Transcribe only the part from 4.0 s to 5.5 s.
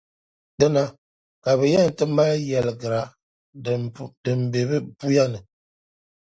din be bɛ puya ni.